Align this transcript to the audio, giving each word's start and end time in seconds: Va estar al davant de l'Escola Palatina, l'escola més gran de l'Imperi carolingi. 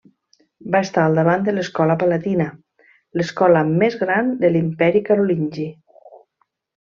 Va 0.75 0.79
estar 0.85 1.01
al 1.07 1.17
davant 1.19 1.43
de 1.49 1.53
l'Escola 1.57 1.95
Palatina, 2.03 2.47
l'escola 3.21 3.61
més 3.73 3.99
gran 4.05 4.33
de 4.45 4.51
l'Imperi 4.57 5.03
carolingi. 5.11 5.67